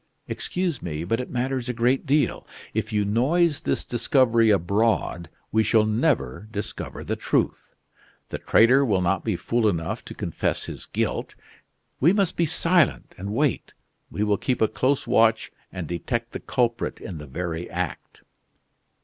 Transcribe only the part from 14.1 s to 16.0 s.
will keep a close watch and